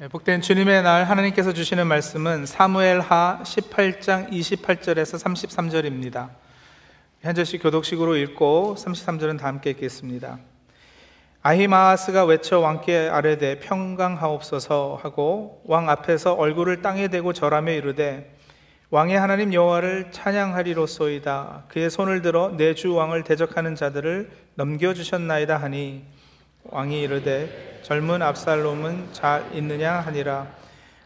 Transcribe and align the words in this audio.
네, 0.00 0.06
복된 0.06 0.42
주님의 0.42 0.84
날 0.84 1.02
하나님께서 1.06 1.52
주시는 1.52 1.88
말씀은 1.88 2.46
사무엘하 2.46 3.40
18장 3.42 4.30
28절에서 4.30 5.20
33절입니다. 5.20 6.28
한 7.24 7.34
절씩 7.34 7.60
교독식으로 7.64 8.14
읽고 8.14 8.76
33절은 8.78 9.40
다 9.40 9.48
함께 9.48 9.70
읽겠습니다. 9.70 10.38
아히마아스가 11.42 12.24
외쳐 12.26 12.60
왕께 12.60 13.08
아뢰되 13.08 13.58
평강하옵소서 13.58 15.00
하고 15.02 15.62
왕 15.64 15.90
앞에서 15.90 16.34
얼굴을 16.34 16.80
땅에 16.80 17.08
대고 17.08 17.32
절하며 17.32 17.72
이르되 17.72 18.36
왕의 18.90 19.18
하나님 19.18 19.52
여호와를 19.52 20.12
찬양하리로소이다 20.12 21.64
그의 21.66 21.90
손을 21.90 22.22
들어 22.22 22.50
내 22.56 22.72
주 22.74 22.94
왕을 22.94 23.24
대적하는 23.24 23.74
자들을 23.74 24.30
넘겨 24.54 24.94
주셨나이다 24.94 25.56
하니 25.56 26.04
왕이 26.64 27.02
이르되 27.02 27.80
젊은 27.82 28.20
압살롬은 28.22 29.08
잘 29.12 29.48
있느냐 29.54 29.94
하니라. 29.94 30.46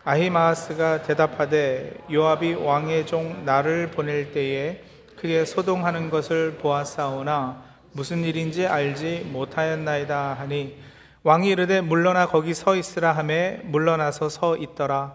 아히마아스가 0.04 1.02
대답하되 1.02 1.94
요압이 2.10 2.54
왕의 2.54 3.06
종 3.06 3.44
나를 3.44 3.92
보낼 3.92 4.32
때에 4.32 4.82
크게 5.16 5.44
소동하는 5.44 6.10
것을 6.10 6.54
보았사오나 6.60 7.62
무슨 7.92 8.24
일인지 8.24 8.66
알지 8.66 9.28
못하였나이다 9.30 10.34
하니 10.34 10.76
왕이 11.22 11.50
이르되 11.50 11.80
물러나 11.80 12.26
거기 12.26 12.52
서 12.54 12.74
있으라 12.74 13.12
하매 13.12 13.60
물러나서 13.64 14.28
서 14.28 14.56
있더라. 14.56 15.14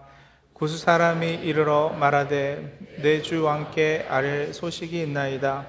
구수 0.53 0.77
사람이 0.77 1.33
이르러 1.43 1.89
말하되 1.89 2.79
내 3.03 3.21
주 3.21 3.43
왕께 3.43 4.05
아랠 4.09 4.53
소식이 4.53 5.01
있나이다 5.01 5.65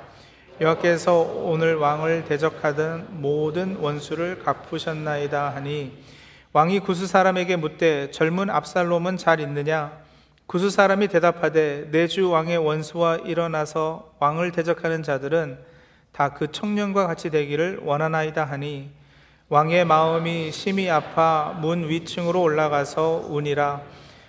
여호와께서 0.61 1.21
오늘 1.45 1.77
왕을 1.77 2.25
대적하던 2.25 3.21
모든 3.21 3.77
원수를 3.77 4.43
갚으셨나이다 4.43 5.51
하니 5.55 5.93
왕이 6.53 6.81
구수 6.81 7.07
사람에게 7.07 7.55
묻되 7.57 8.11
젊은 8.11 8.51
압살롬은 8.51 9.19
잘 9.19 9.39
있느냐? 9.39 9.93
구수 10.47 10.71
사람이 10.71 11.09
대답하되 11.09 11.91
내 11.93 12.09
주 12.09 12.31
왕의 12.31 12.57
원수와 12.59 13.19
일어나서 13.19 14.15
왕을 14.19 14.51
대적하는 14.53 15.03
자들은 15.05 15.59
다 16.13 16.31
그 16.31 16.51
청년과 16.51 17.07
같이 17.07 17.31
되기를 17.31 17.81
원하나이다 17.85 18.45
하니 18.45 18.91
왕의 19.51 19.85
마음이 19.85 20.51
심히 20.51 20.91
아파 20.91 21.57
문 21.61 21.89
위층으로 21.89 22.43
올라가서 22.43 23.27
우니라 23.29 23.83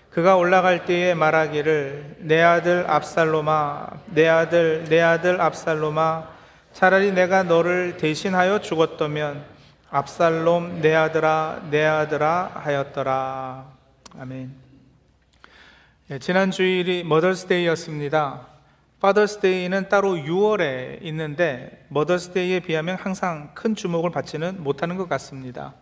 그가 0.10 0.36
올라갈 0.36 0.86
때에 0.86 1.14
말하기를 1.14 2.18
내 2.20 2.42
아들 2.42 2.90
압살롬아 2.90 3.90
내 4.08 4.28
아들 4.28 4.86
내 4.90 5.02
아들 5.02 5.40
압살롬아 5.40 6.28
차라리 6.74 7.12
내가 7.12 7.44
너를 7.44 7.98
대신하여 7.98 8.60
죽었다면 8.60 9.44
압살롬 9.90 10.82
내 10.82 10.96
아들아 10.96 11.68
내 11.70 11.84
아들아 11.84 12.52
하였더라. 12.56 13.66
아멘. 14.20 14.52
예, 16.12 16.20
지난 16.20 16.52
주일이 16.52 17.04
머더스데이였습니다. 17.04 18.48
파더스데이는 19.00 19.88
따로 19.90 20.16
6월에 20.16 21.02
있는데 21.04 21.86
Mother's 21.90 22.36
Day에 22.36 22.59
비하면 22.60 22.98
항상 22.98 23.52
큰 23.54 23.73
주목을 23.76 24.10
받지는 24.12 24.62
못하는 24.62 24.98
것 24.98 25.08
같습니다 25.08 25.73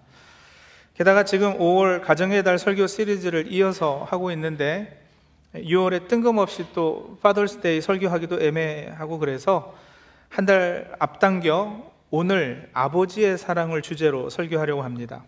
게다가 0.97 1.23
지금 1.23 1.59
5월 1.59 2.01
가정의 2.01 2.43
달 2.43 2.57
설교 2.57 2.87
시리즈를 2.87 3.51
이어서 3.53 4.03
하고 4.09 4.31
있는데 4.31 5.05
6월에 5.53 6.07
뜬금없이 6.07 6.65
또 6.73 7.19
Father's 7.21 7.65
Day 7.65 7.81
설교하기도 7.81 8.41
애매하고 8.41 9.19
그래서 9.19 9.75
한 10.29 10.45
달 10.47 10.91
앞당겨 10.97 11.83
오늘 12.09 12.69
아버지의 12.73 13.37
사랑을 13.37 13.83
주제로 13.83 14.31
설교하려고 14.31 14.81
합니다. 14.81 15.23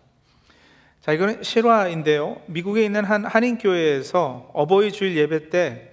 자, 1.00 1.12
이거는 1.12 1.44
실화인데요. 1.44 2.42
미국에 2.46 2.84
있는 2.84 3.04
한 3.04 3.24
한인교회에서 3.24 4.50
어버이 4.52 4.90
주일 4.90 5.16
예배 5.16 5.50
때 5.50 5.92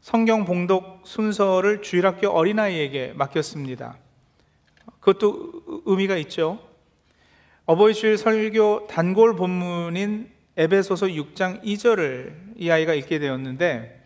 성경 0.00 0.44
봉독 0.44 1.00
순서를 1.04 1.82
주일학교 1.82 2.28
어린아이에게 2.28 3.14
맡겼습니다. 3.16 3.96
그것도 5.00 5.82
의미가 5.84 6.16
있죠. 6.18 6.60
어버이 7.68 7.94
주일 7.94 8.16
설교 8.16 8.86
단골 8.86 9.34
본문인 9.34 10.30
에베소서 10.56 11.06
6장 11.06 11.64
2절을 11.64 12.32
이 12.54 12.70
아이가 12.70 12.94
읽게 12.94 13.18
되었는데 13.18 14.02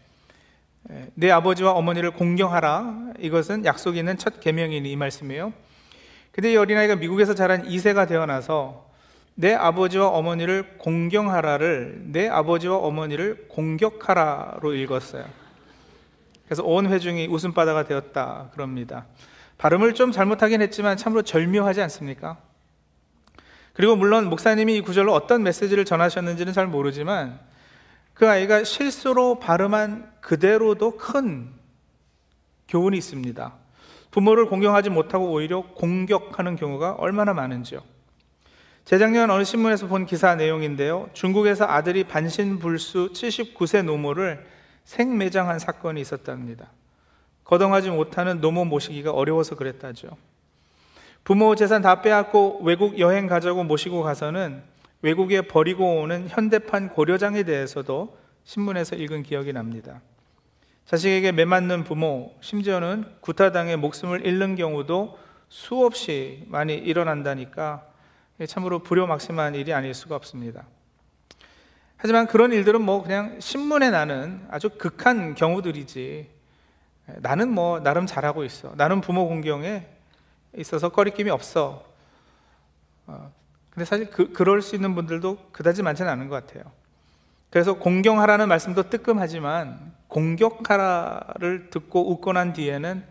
내 1.12 1.30
아버지와 1.30 1.72
어머니를 1.72 2.12
공경하라 2.12 3.12
이것은 3.18 3.66
약속이 3.66 3.98
있는 3.98 4.16
첫 4.16 4.40
계명이니 4.40 4.90
이 4.90 4.96
말씀이에요. 4.96 5.52
근데 6.32 6.52
이 6.52 6.56
어린아이가 6.56 6.96
미국에서 6.96 7.34
자란 7.34 7.68
2세가 7.68 8.08
되어나서 8.08 8.88
내 9.34 9.52
아버지와 9.52 10.08
어머니를 10.08 10.78
공경하라를 10.78 12.04
내 12.12 12.28
아버지와 12.28 12.78
어머니를 12.78 13.46
공격하라로 13.48 14.72
읽었어요. 14.72 15.26
그래서 16.46 16.64
온 16.64 16.90
회중이 16.90 17.26
웃음바다가 17.26 17.84
되었다 17.84 18.48
그럽니다. 18.54 19.04
발음을 19.58 19.92
좀 19.92 20.12
잘못하긴 20.12 20.62
했지만 20.62 20.96
참으로 20.96 21.20
절묘하지 21.20 21.82
않습니까? 21.82 22.38
그리고 23.80 23.96
물론 23.96 24.28
목사님이 24.28 24.76
이 24.76 24.80
구절로 24.82 25.14
어떤 25.14 25.42
메시지를 25.42 25.86
전하셨는지는 25.86 26.52
잘 26.52 26.66
모르지만 26.66 27.40
그 28.12 28.28
아이가 28.28 28.62
실수로 28.62 29.38
발음한 29.38 30.16
그대로도 30.20 30.98
큰 30.98 31.48
교훈이 32.68 32.98
있습니다. 32.98 33.54
부모를 34.10 34.44
공경하지 34.44 34.90
못하고 34.90 35.32
오히려 35.32 35.62
공격하는 35.62 36.56
경우가 36.56 36.96
얼마나 36.98 37.32
많은지요. 37.32 37.80
재작년 38.84 39.30
어느 39.30 39.44
신문에서 39.44 39.86
본 39.86 40.04
기사 40.04 40.34
내용인데요. 40.34 41.08
중국에서 41.14 41.64
아들이 41.64 42.04
반신불수 42.04 43.12
79세 43.14 43.82
노모를 43.82 44.46
생매장한 44.84 45.58
사건이 45.58 46.02
있었답니다. 46.02 46.70
거동하지 47.44 47.88
못하는 47.88 48.42
노모 48.42 48.66
모시기가 48.66 49.12
어려워서 49.12 49.54
그랬다죠. 49.54 50.18
부모 51.24 51.54
재산 51.54 51.82
다 51.82 52.02
빼앗고 52.02 52.60
외국 52.62 52.98
여행 52.98 53.26
가자고 53.26 53.64
모시고 53.64 54.02
가서는 54.02 54.62
외국에 55.02 55.42
버리고 55.42 56.00
오는 56.00 56.28
현대판 56.28 56.90
고려장에 56.90 57.42
대해서도 57.42 58.18
신문에서 58.44 58.96
읽은 58.96 59.22
기억이 59.22 59.52
납니다. 59.52 60.00
자식에게 60.86 61.32
매맞는 61.32 61.84
부모, 61.84 62.34
심지어는 62.40 63.04
구타당해 63.20 63.76
목숨을 63.76 64.26
잃는 64.26 64.56
경우도 64.56 65.18
수없이 65.48 66.44
많이 66.48 66.74
일어난다니까 66.74 67.86
참으로 68.48 68.80
불효막심한 68.80 69.54
일이 69.54 69.72
아닐 69.72 69.94
수가 69.94 70.16
없습니다. 70.16 70.66
하지만 71.96 72.26
그런 72.26 72.52
일들은 72.52 72.80
뭐 72.80 73.02
그냥 73.02 73.38
신문에 73.40 73.90
나는 73.90 74.40
아주 74.50 74.70
극한 74.70 75.34
경우들이지 75.34 76.30
나는 77.18 77.50
뭐 77.50 77.80
나름 77.80 78.06
잘하고 78.06 78.44
있어. 78.44 78.72
나는 78.76 79.00
부모 79.00 79.28
공경에 79.28 79.86
있어서 80.56 80.88
꺼리낌이 80.90 81.30
없어. 81.30 81.84
어, 83.06 83.32
근데 83.70 83.84
사실 83.84 84.10
그, 84.10 84.32
그럴 84.32 84.62
수 84.62 84.74
있는 84.74 84.94
분들도 84.94 85.50
그다지 85.52 85.82
많지는 85.82 86.10
않은 86.10 86.28
것 86.28 86.46
같아요. 86.46 86.70
그래서 87.50 87.74
공경하라는 87.74 88.48
말씀도 88.48 88.90
뜨끔하지만 88.90 89.92
공격하라를 90.08 91.70
듣고 91.70 92.12
웃고 92.12 92.32
난 92.32 92.52
뒤에는 92.52 93.04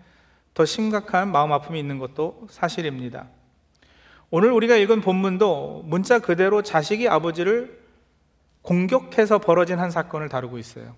더 0.53 0.65
심각한 0.65 1.31
마음 1.31 1.51
아픔이 1.51 1.79
있는 1.79 1.99
것도 1.99 2.47
사실입니다. 2.49 3.27
오늘 4.29 4.51
우리가 4.51 4.75
읽은 4.75 5.01
본문도 5.01 5.83
문자 5.85 6.19
그대로 6.19 6.61
자식이 6.61 7.07
아버지를 7.07 7.79
공격해서 8.61 9.39
벌어진 9.39 9.79
한 9.79 9.89
사건을 9.89 10.29
다루고 10.29 10.57
있어요. 10.57 10.95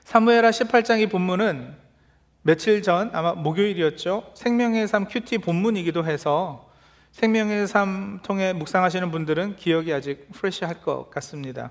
사무엘하 0.00 0.50
18장 0.50 1.00
이 1.00 1.06
본문은 1.06 1.83
며칠 2.46 2.82
전 2.82 3.08
아마 3.14 3.32
목요일이었죠. 3.32 4.32
생명의 4.34 4.86
삶 4.86 5.06
큐티 5.06 5.38
본문이기도 5.38 6.04
해서 6.04 6.68
생명의 7.12 7.66
삶 7.66 8.20
통해 8.22 8.52
묵상하시는 8.52 9.10
분들은 9.10 9.56
기억이 9.56 9.94
아직 9.94 10.30
프레시할 10.30 10.82
것 10.82 11.08
같습니다. 11.08 11.70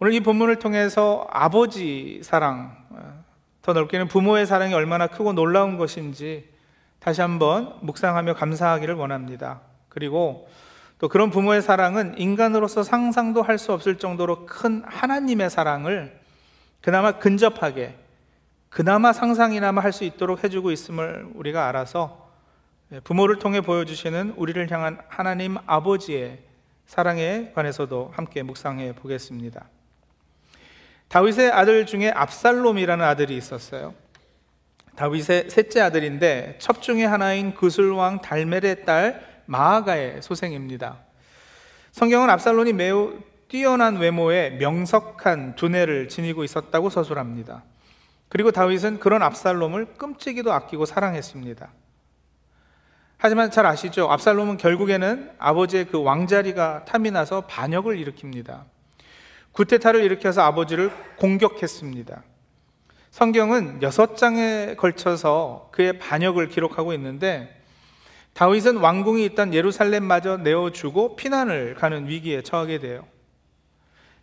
오늘 0.00 0.14
이 0.14 0.20
본문을 0.20 0.58
통해서 0.58 1.26
아버지 1.30 2.22
사랑, 2.24 2.78
더 3.60 3.74
넓게는 3.74 4.08
부모의 4.08 4.46
사랑이 4.46 4.72
얼마나 4.72 5.06
크고 5.06 5.34
놀라운 5.34 5.76
것인지 5.76 6.48
다시 6.98 7.20
한번 7.20 7.76
묵상하며 7.82 8.32
감사하기를 8.32 8.94
원합니다. 8.94 9.60
그리고 9.90 10.48
또 10.98 11.10
그런 11.10 11.28
부모의 11.28 11.60
사랑은 11.60 12.14
인간으로서 12.16 12.82
상상도 12.82 13.42
할 13.42 13.58
수 13.58 13.74
없을 13.74 13.98
정도로 13.98 14.46
큰 14.46 14.82
하나님의 14.86 15.50
사랑을 15.50 16.18
그나마 16.80 17.18
근접하게 17.18 17.98
그나마 18.74 19.12
상상이나마 19.12 19.80
할 19.84 19.92
수 19.92 20.02
있도록 20.02 20.42
해주고 20.42 20.72
있음을 20.72 21.28
우리가 21.36 21.68
알아서 21.68 22.28
예, 22.90 22.98
부모를 22.98 23.38
통해 23.38 23.60
보여주시는 23.60 24.34
우리를 24.36 24.68
향한 24.68 24.98
하나님 25.06 25.56
아버지의 25.64 26.40
사랑에 26.84 27.52
관해서도 27.54 28.10
함께 28.16 28.42
묵상해 28.42 28.96
보겠습니다. 28.96 29.68
다윗의 31.06 31.52
아들 31.52 31.86
중에 31.86 32.10
압살롬이라는 32.10 33.04
아들이 33.04 33.36
있었어요. 33.36 33.94
다윗의 34.96 35.50
셋째 35.50 35.80
아들인데 35.80 36.56
첩 36.58 36.82
중에 36.82 37.04
하나인 37.04 37.54
그술왕 37.54 38.22
달멜의 38.22 38.84
딸 38.84 39.42
마아가의 39.46 40.20
소생입니다. 40.20 40.98
성경은 41.92 42.28
압살롬이 42.28 42.72
매우 42.72 43.20
뛰어난 43.46 43.98
외모에 43.98 44.50
명석한 44.50 45.54
두뇌를 45.54 46.08
지니고 46.08 46.42
있었다고 46.42 46.90
서술합니다. 46.90 47.62
그리고 48.28 48.50
다윗은 48.50 49.00
그런 49.00 49.22
압살롬을 49.22 49.94
끔찍이도 49.94 50.52
아끼고 50.52 50.86
사랑했습니다. 50.86 51.70
하지만 53.16 53.50
잘 53.50 53.64
아시죠? 53.64 54.10
압살롬은 54.10 54.58
결국에는 54.58 55.32
아버지의 55.38 55.86
그 55.86 56.02
왕자리가 56.02 56.84
탐이 56.84 57.10
나서 57.10 57.42
반역을 57.42 57.96
일으킵니다. 57.96 58.64
구테타를 59.52 60.02
일으켜서 60.02 60.42
아버지를 60.42 60.90
공격했습니다. 61.16 62.22
성경은 63.10 63.80
여섯 63.82 64.16
장에 64.16 64.74
걸쳐서 64.76 65.68
그의 65.70 66.00
반역을 66.00 66.48
기록하고 66.48 66.92
있는데 66.94 67.62
다윗은 68.34 68.78
왕궁이 68.78 69.24
있던 69.26 69.54
예루살렘마저 69.54 70.38
내어주고 70.38 71.14
피난을 71.14 71.76
가는 71.76 72.08
위기에 72.08 72.42
처하게 72.42 72.80
돼요. 72.80 73.06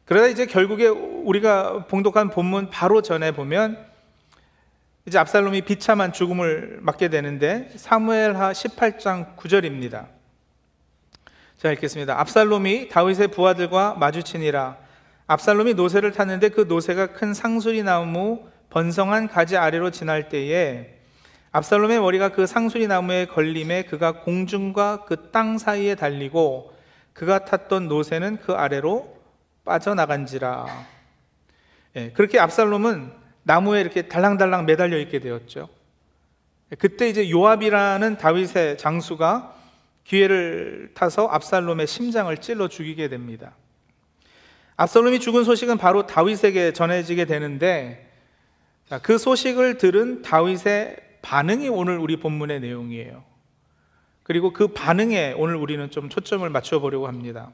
그러다 0.03 0.27
이제 0.27 0.45
결국에 0.45 0.87
우리가 0.87 1.85
봉독한 1.85 2.29
본문 2.29 2.69
바로 2.69 3.01
전에 3.01 3.31
보면 3.31 3.90
이제 5.11 5.19
압살롬이 5.19 5.63
비참한 5.63 6.13
죽음을 6.13 6.79
맞게 6.79 7.09
되는데 7.09 7.69
사무엘하 7.75 8.53
18장 8.53 9.35
9절입니다. 9.35 10.07
자 11.57 11.69
읽겠습니다. 11.73 12.17
압살롬이 12.17 12.87
다윗의 12.87 13.27
부하들과 13.27 13.95
마주치니라 13.95 14.77
압살롬이 15.27 15.73
노새를 15.73 16.13
탔는데 16.13 16.47
그 16.47 16.61
노새가 16.61 17.07
큰 17.07 17.33
상수리 17.33 17.83
나무 17.83 18.47
번성한 18.69 19.27
가지 19.27 19.57
아래로 19.57 19.91
지날 19.91 20.29
때에 20.29 20.95
압살롬의 21.51 21.99
머리가 21.99 22.29
그 22.29 22.47
상수리 22.47 22.87
나무에 22.87 23.25
걸림에 23.25 23.83
그가 23.83 24.21
공중과 24.21 25.03
그 25.03 25.33
땅 25.33 25.57
사이에 25.57 25.95
달리고 25.95 26.73
그가 27.11 27.43
탔던 27.43 27.89
노새는 27.89 28.37
그 28.37 28.53
아래로 28.53 29.13
빠져나간지라. 29.65 30.67
예, 31.97 32.11
그렇게 32.11 32.39
압살롬은 32.39 33.19
나무에 33.43 33.81
이렇게 33.81 34.03
달랑달랑 34.03 34.65
매달려 34.65 34.97
있게 34.99 35.19
되었죠. 35.19 35.69
예, 36.71 36.75
그때 36.75 37.09
이제 37.09 37.29
요압이라는 37.29 38.17
다윗의 38.17 38.77
장수가 38.77 39.55
기회를 40.03 40.91
타서 40.93 41.27
압살롬의 41.27 41.87
심장을 41.87 42.35
찔러 42.37 42.67
죽이게 42.67 43.07
됩니다. 43.07 43.53
압살롬이 44.77 45.19
죽은 45.19 45.43
소식은 45.43 45.77
바로 45.77 46.07
다윗에게 46.07 46.73
전해지게 46.73 47.25
되는데 47.25 48.09
그 49.03 49.17
소식을 49.17 49.77
들은 49.77 50.21
다윗의 50.21 50.97
반응이 51.21 51.69
오늘 51.69 51.97
우리 51.97 52.17
본문의 52.17 52.59
내용이에요. 52.59 53.23
그리고 54.23 54.53
그 54.53 54.69
반응에 54.69 55.33
오늘 55.37 55.55
우리는 55.55 55.89
좀 55.91 56.09
초점을 56.09 56.49
맞춰 56.49 56.79
보려고 56.79 57.07
합니다. 57.07 57.51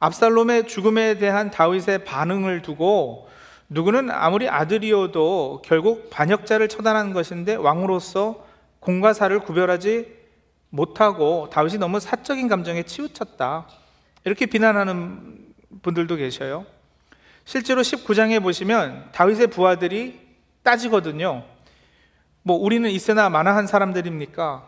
압살롬의 0.00 0.68
죽음에 0.68 1.18
대한 1.18 1.50
다윗의 1.50 2.04
반응을 2.04 2.62
두고 2.62 3.28
누구는 3.68 4.10
아무리 4.10 4.48
아들이어도 4.48 5.62
결국 5.64 6.08
반역자를 6.10 6.68
처단한 6.68 7.12
것인데 7.12 7.54
왕으로서 7.54 8.46
공과 8.80 9.12
사를 9.12 9.40
구별하지 9.40 10.16
못하고 10.70 11.48
다윗이 11.50 11.78
너무 11.78 12.00
사적인 12.00 12.48
감정에 12.48 12.82
치우쳤다. 12.82 13.66
이렇게 14.24 14.46
비난하는 14.46 15.54
분들도 15.82 16.16
계셔요. 16.16 16.64
실제로 17.44 17.82
19장에 17.82 18.42
보시면 18.42 19.10
다윗의 19.12 19.48
부하들이 19.48 20.20
따지거든요. 20.62 21.44
뭐 22.42 22.56
우리는 22.56 22.88
이세나 22.88 23.28
마나한 23.28 23.66
사람들입니까? 23.66 24.66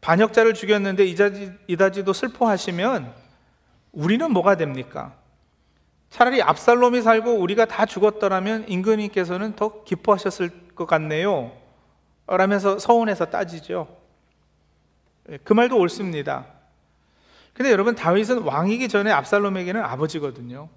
반역자를 0.00 0.52
죽였는데 0.54 1.06
이다지, 1.06 1.52
이다지도 1.66 2.12
슬퍼하시면 2.12 3.12
우리는 3.92 4.30
뭐가 4.30 4.56
됩니까? 4.56 5.14
차라리 6.14 6.40
압살롬이 6.42 7.02
살고 7.02 7.40
우리가 7.40 7.64
다 7.64 7.86
죽었더라면 7.86 8.68
임금님께서는 8.68 9.56
더 9.56 9.82
기뻐하셨을 9.82 10.68
것 10.76 10.86
같네요. 10.86 11.50
라면서 12.28 12.78
서운해서 12.78 13.24
따지죠. 13.30 13.88
예, 15.28 15.38
그 15.38 15.52
말도 15.54 15.76
옳습니다. 15.76 16.46
근데 17.52 17.72
여러분 17.72 17.96
다윗은 17.96 18.42
왕이기 18.42 18.86
전에 18.86 19.10
압살롬에게는 19.10 19.82
아버지거든요. 19.82 20.68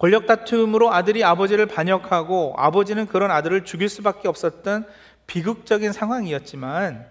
권력 0.00 0.26
다툼으로 0.26 0.92
아들이 0.92 1.22
아버지를 1.22 1.66
반역하고 1.66 2.54
아버지는 2.56 3.06
그런 3.06 3.30
아들을 3.30 3.64
죽일 3.64 3.88
수밖에 3.88 4.26
없었던 4.26 4.84
비극적인 5.28 5.92
상황이었지만 5.92 7.06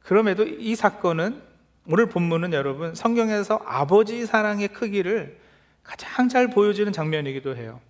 그럼에도 0.00 0.44
이 0.44 0.74
사건은 0.74 1.51
오늘 1.86 2.06
본문은 2.06 2.52
여러분 2.52 2.94
성경에서 2.94 3.60
아버지 3.64 4.24
사랑의 4.24 4.68
크기를 4.68 5.38
가장 5.82 6.28
잘 6.28 6.48
보여주는 6.48 6.92
장면이기도 6.92 7.56
해요. 7.56 7.80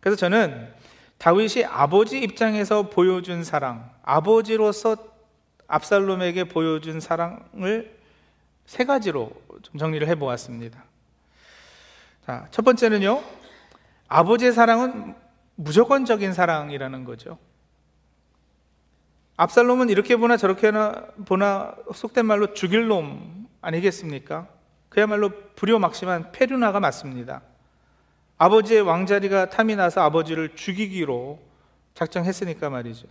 그래서 0.00 0.16
저는 0.16 0.72
다윗이 1.18 1.64
아버지 1.64 2.20
입장에서 2.20 2.88
보여준 2.88 3.44
사랑, 3.44 3.90
아버지로서 4.02 4.96
압살롬에게 5.66 6.44
보여준 6.44 7.00
사랑을 7.00 7.98
세 8.64 8.84
가지로 8.84 9.30
좀 9.62 9.78
정리를 9.78 10.06
해 10.08 10.14
보았습니다. 10.14 10.82
자, 12.24 12.46
첫 12.50 12.64
번째는요. 12.64 13.22
아버지의 14.08 14.52
사랑은 14.52 15.14
무조건적인 15.56 16.32
사랑이라는 16.32 17.04
거죠. 17.04 17.38
압살롬은 19.36 19.90
이렇게 19.90 20.16
보나 20.16 20.36
저렇게 20.36 20.72
보나 21.26 21.74
속된 21.94 22.24
말로 22.24 22.54
죽일 22.54 22.88
놈 22.88 23.46
아니겠습니까? 23.60 24.46
그야말로 24.88 25.30
불효막심한 25.56 26.32
페류나가 26.32 26.80
맞습니다. 26.80 27.42
아버지의 28.38 28.82
왕자리가 28.82 29.50
탐이 29.50 29.76
나서 29.76 30.02
아버지를 30.02 30.54
죽이기로 30.54 31.38
작정했으니까 31.94 32.70
말이죠. 32.70 33.06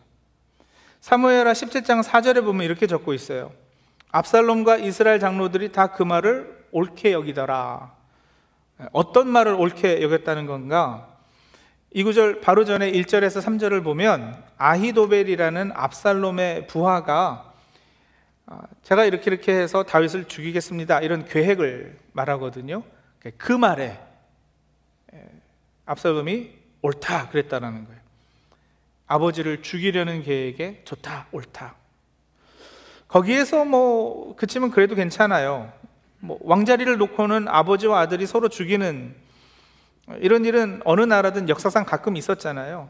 사무엘하 1.01 1.51
17장 1.53 2.03
4절에 2.03 2.43
보면 2.43 2.65
이렇게 2.65 2.87
적고 2.87 3.13
있어요. 3.13 3.51
압살롬과 4.11 4.77
이스라엘 4.77 5.19
장로들이 5.19 5.71
다 5.71 5.87
그 5.87 6.03
말을 6.03 6.65
옳게 6.71 7.11
여기더라. 7.11 7.93
어떤 8.91 9.29
말을 9.29 9.53
옳게 9.53 10.01
여겼다는 10.01 10.45
건가? 10.47 11.14
이 11.95 12.03
구절 12.03 12.41
바로 12.41 12.65
전에 12.65 12.91
1절에서 12.91 13.41
3절을 13.41 13.81
보면 13.81 14.43
아히도벨이라는 14.57 15.71
압살롬의 15.73 16.67
부하가 16.67 17.53
아, 18.47 18.63
제가 18.83 19.05
이렇게 19.05 19.31
이렇게 19.31 19.53
해서 19.53 19.83
다윗을 19.83 20.25
죽이겠습니다. 20.25 20.99
이런 20.99 21.23
계획을 21.23 21.97
말하거든요. 22.11 22.83
그 23.37 23.53
말에 23.53 23.97
압살롬이 25.85 26.51
옳다 26.81 27.29
그랬다라는 27.29 27.85
거예요. 27.85 28.01
아버지를 29.07 29.61
죽이려는 29.61 30.23
계획에 30.23 30.81
좋다, 30.83 31.27
옳다. 31.31 31.75
거기에서 33.07 33.63
뭐 33.63 34.35
그치면 34.35 34.71
그래도 34.71 34.95
괜찮아요. 34.95 35.71
뭐 36.19 36.39
왕자리를 36.41 36.97
놓고는 36.97 37.47
아버지와 37.47 38.01
아들이 38.01 38.25
서로 38.25 38.49
죽이는 38.49 39.23
이런 40.21 40.45
일은 40.45 40.81
어느 40.85 41.01
나라든 41.01 41.49
역사상 41.49 41.85
가끔 41.85 42.15
있었잖아요. 42.15 42.89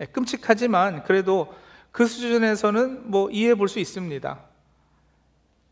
예, 0.00 0.06
끔찍하지만 0.06 1.04
그래도 1.04 1.54
그 1.92 2.06
수준에서는 2.06 3.10
뭐 3.10 3.30
이해해 3.30 3.54
볼 3.54 3.68
수 3.68 3.78
있습니다. 3.78 4.40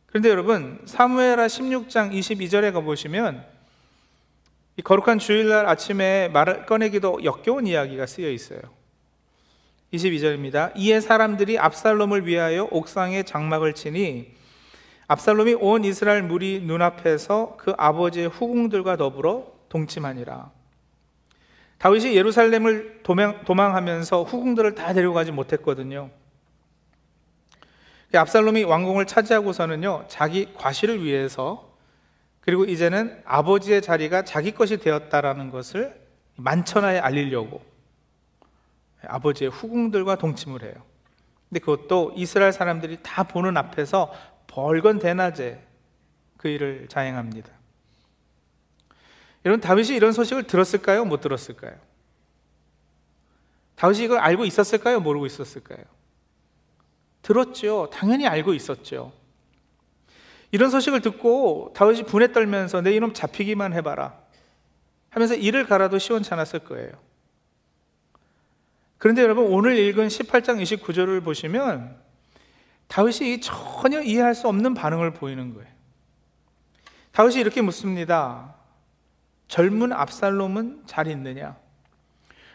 그런데 0.07 0.29
여러분, 0.29 0.81
사무엘하 0.85 1.47
16장 1.47 2.13
22절에 2.13 2.73
가보시면 2.73 3.45
이 4.77 4.83
거룩한 4.83 5.19
주일날 5.19 5.67
아침에 5.67 6.29
말을 6.29 6.67
꺼내기도 6.67 7.25
역겨운 7.25 7.67
이야기가 7.67 8.07
쓰여 8.07 8.31
있어요. 8.31 8.61
22절입니다. 9.93 10.73
이에 10.77 11.01
사람들이 11.01 11.59
압살롬을 11.59 12.27
위하여 12.27 12.69
옥상에 12.71 13.25
장막을 13.25 13.75
치니 13.75 14.35
압살롬이 15.09 15.55
온 15.55 15.85
이스라엘 15.85 16.23
무리 16.23 16.61
눈앞에서 16.61 17.57
그 17.59 17.75
아버지의 17.77 18.29
후궁들과 18.29 18.97
더불어 18.97 19.52
동침하니라. 19.73 20.51
다윗이 21.79 22.15
예루살렘을 22.15 23.01
도망, 23.03 23.43
도망하면서 23.45 24.25
후궁들을 24.25 24.75
다 24.75 24.93
데려가지 24.93 25.33
못했거든요. 25.33 26.11
압살롬이 28.15 28.65
왕궁을 28.65 29.07
차지하고서는요, 29.07 30.05
자기 30.09 30.53
과실을 30.55 31.03
위해서 31.03 31.73
그리고 32.43 32.67
이제는 32.67 33.23
아버지의 33.25 33.81
자리가 33.81 34.23
자기 34.25 34.53
것이 34.53 34.77
되었다라는 34.77 35.51
것을 35.51 35.99
만천하에 36.37 36.99
알리려고 36.99 37.63
아버지의 39.07 39.51
후궁들과 39.51 40.17
동침을 40.17 40.63
해요. 40.63 40.75
근데 41.49 41.61
그것도 41.61 42.13
이스라엘 42.17 42.53
사람들이 42.53 42.99
다 43.03 43.23
보는 43.23 43.57
앞에서 43.57 44.13
벌건 44.47 44.99
대낮에 44.99 45.65
그 46.37 46.49
일을 46.49 46.89
자행합니다. 46.89 47.62
여러분 49.45 49.61
다윗이 49.61 49.97
이런 49.97 50.13
소식을 50.13 50.45
들었을까요? 50.45 51.05
못 51.05 51.21
들었을까요? 51.21 51.75
다윗이 53.77 54.05
이걸 54.05 54.19
알고 54.19 54.45
있었을까요? 54.45 55.01
모르고 55.01 55.27
있었을까요? 55.27 55.83
들었죠. 57.23 57.91
당연히 57.93 58.27
알고 58.27 58.55
있었죠. 58.55 59.13
이런 60.51 60.71
소식을 60.71 61.01
듣고 61.01 61.73
다윗이 61.75 62.05
분에 62.05 62.33
떨면서 62.33 62.83
내 62.83 62.95
이놈 62.95 63.15
잡히기만 63.15 63.73
해봐라 63.73 64.19
하면서 65.11 65.35
이를 65.35 65.67
갈아도 65.67 65.99
시원찮았을 65.99 66.61
거예요. 66.61 66.93
그런데 68.99 69.23
여러분 69.23 69.47
오늘 69.47 69.77
읽은 69.77 70.09
18장 70.09 70.63
29절을 70.63 71.25
보시면 71.25 72.01
다윗이 72.87 73.41
전혀 73.41 74.03
이해할 74.03 74.35
수 74.35 74.47
없는 74.49 74.75
반응을 74.75 75.15
보이는 75.15 75.55
거예요. 75.55 75.69
다윗이 77.13 77.41
이렇게 77.41 77.63
묻습니다. 77.63 78.55
젊은 79.53 79.93
압살롬은 79.93 80.85
잘 80.87 81.09
있느냐? 81.09 81.57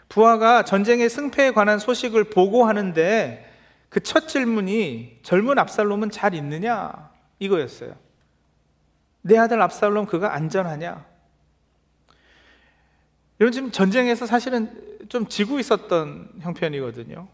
부하가 0.09 0.63
전쟁의 0.63 1.11
승패에 1.11 1.51
관한 1.51 1.77
소식을 1.77 2.23
보고하는데 2.31 3.53
그 3.89 3.99
첫 3.99 4.27
질문이 4.27 5.19
젊은 5.21 5.59
압살롬은 5.59 6.09
잘 6.09 6.33
있느냐? 6.33 7.11
이거였어요. 7.37 7.93
내 9.21 9.37
아들 9.37 9.61
압살롬 9.61 10.07
그가 10.07 10.33
안전하냐? 10.33 11.05
여러분 13.41 13.51
지금 13.51 13.69
전쟁에서 13.69 14.25
사실은 14.25 14.97
좀 15.07 15.27
지고 15.27 15.59
있었던 15.59 16.31
형편이거든요. 16.39 17.27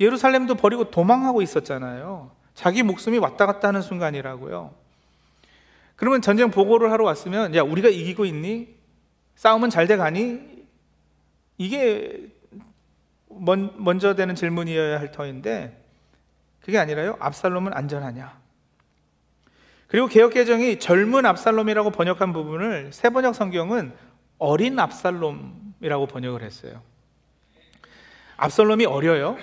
예루살렘도 0.00 0.56
버리고 0.56 0.90
도망하고 0.90 1.42
있었잖아요. 1.42 2.32
자기 2.54 2.82
목숨이 2.82 3.18
왔다 3.18 3.46
갔다 3.46 3.68
하는 3.68 3.82
순간이라고요. 3.82 4.87
그러면 5.98 6.22
전쟁 6.22 6.52
보고를 6.52 6.92
하러 6.92 7.04
왔으면 7.04 7.56
야 7.56 7.62
우리가 7.62 7.88
이기고 7.88 8.24
있니? 8.24 8.72
싸움은 9.34 9.68
잘 9.68 9.88
돼 9.88 9.96
가니? 9.96 10.40
이게 11.58 12.28
먼, 13.28 13.74
먼저 13.76 14.14
되는 14.14 14.36
질문이어야 14.36 15.00
할 15.00 15.10
터인데 15.10 15.84
그게 16.60 16.78
아니라요. 16.78 17.16
압살롬은 17.18 17.74
안전하냐? 17.74 18.38
그리고 19.88 20.06
개혁 20.06 20.34
개정이 20.34 20.78
젊은 20.78 21.26
압살롬이라고 21.26 21.90
번역한 21.90 22.32
부분을 22.32 22.92
새 22.92 23.10
번역 23.10 23.34
성경은 23.34 23.92
어린 24.38 24.78
압살롬이라고 24.78 26.06
번역을 26.06 26.44
했어요. 26.44 26.80
압살롬이 28.36 28.86
어려요? 28.86 29.36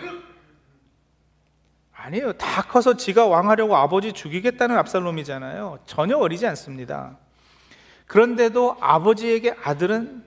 아니에요. 2.06 2.34
다 2.34 2.62
커서 2.62 2.96
지가 2.96 3.26
왕하려고 3.26 3.76
아버지 3.76 4.14
죽이겠다는 4.14 4.78
압살롬이잖아요. 4.78 5.80
전혀 5.88 6.18
어리지 6.18 6.46
않습니다. 6.48 7.18
그런데도 8.06 8.78
아버지에게 8.80 9.56
아들은 9.64 10.24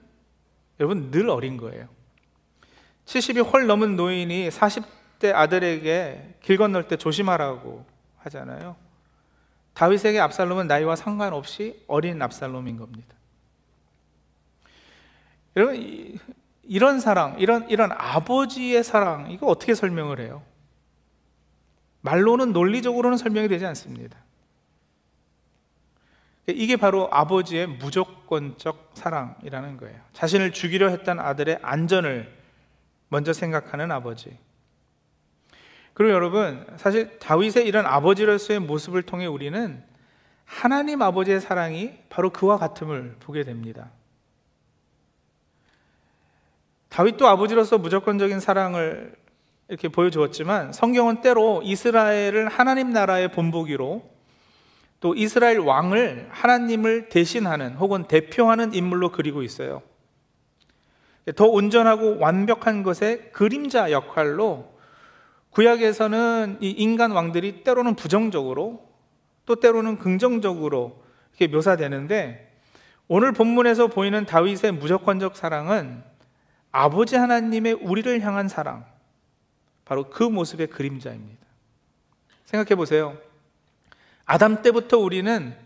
여러분 0.80 1.10
늘 1.12 1.30
어린 1.30 1.56
거예요. 1.56 1.88
70이 3.06 3.52
훨 3.52 3.66
넘은 3.66 3.94
노인이 3.94 4.48
40대 4.48 5.32
아들에게 5.32 6.38
길 6.42 6.56
건널 6.56 6.88
때 6.88 6.96
조심하라고 6.96 7.86
하잖아요. 8.18 8.74
다윗에게 9.74 10.18
압살롬은 10.18 10.66
나이와 10.66 10.96
상관없이 10.96 11.84
어린 11.86 12.20
압살롬인 12.20 12.76
겁니다. 12.76 13.14
여러분 15.56 16.18
이런 16.64 16.98
사랑, 16.98 17.38
이런 17.38 17.70
이런 17.70 17.92
아버지의 17.92 18.82
사랑 18.82 19.30
이거 19.30 19.46
어떻게 19.46 19.74
설명을 19.74 20.18
해요? 20.20 20.42
말로는 22.08 22.54
논리적으로는 22.54 23.18
설명이 23.18 23.48
되지 23.48 23.66
않습니다. 23.66 24.16
이게 26.46 26.76
바로 26.76 27.08
아버지의 27.12 27.66
무조건적 27.66 28.92
사랑이라는 28.94 29.76
거예요. 29.76 30.00
자신을 30.14 30.52
죽이려 30.52 30.88
했던 30.88 31.20
아들의 31.20 31.58
안전을 31.60 32.34
먼저 33.10 33.34
생각하는 33.34 33.92
아버지. 33.92 34.38
그리고 35.92 36.14
여러분, 36.14 36.66
사실 36.76 37.18
다윗의 37.18 37.66
이런 37.66 37.84
아버지로서의 37.84 38.60
모습을 38.60 39.02
통해 39.02 39.26
우리는 39.26 39.82
하나님 40.46 41.02
아버지의 41.02 41.42
사랑이 41.42 41.92
바로 42.08 42.30
그와 42.30 42.56
같음을 42.56 43.16
보게 43.20 43.44
됩니다. 43.44 43.90
다윗도 46.88 47.28
아버지로서 47.28 47.76
무조건적인 47.76 48.40
사랑을 48.40 49.14
이렇게 49.68 49.88
보여주었지만 49.88 50.72
성경은 50.72 51.20
때로 51.20 51.60
이스라엘을 51.62 52.48
하나님 52.48 52.90
나라의 52.90 53.32
본보기로 53.32 54.02
또 55.00 55.14
이스라엘 55.14 55.58
왕을 55.58 56.28
하나님을 56.30 57.08
대신하는 57.08 57.74
혹은 57.74 58.04
대표하는 58.04 58.74
인물로 58.74 59.12
그리고 59.12 59.42
있어요. 59.42 59.82
더 61.36 61.44
온전하고 61.46 62.18
완벽한 62.18 62.82
것의 62.82 63.32
그림자 63.32 63.92
역할로 63.92 64.72
구약에서는 65.50 66.58
이 66.60 66.70
인간 66.70 67.10
왕들이 67.10 67.62
때로는 67.62 67.94
부정적으로 67.94 68.88
또 69.44 69.56
때로는 69.56 69.98
긍정적으로 69.98 71.02
이렇게 71.30 71.54
묘사되는데 71.54 72.48
오늘 73.06 73.32
본문에서 73.32 73.88
보이는 73.88 74.24
다윗의 74.24 74.72
무조건적 74.72 75.36
사랑은 75.36 76.02
아버지 76.70 77.16
하나님의 77.16 77.74
우리를 77.74 78.20
향한 78.20 78.48
사랑, 78.48 78.84
바로 79.88 80.10
그 80.10 80.22
모습의 80.22 80.66
그림자입니다. 80.66 81.46
생각해 82.44 82.76
보세요. 82.76 83.16
아담 84.26 84.60
때부터 84.60 84.98
우리는 84.98 85.56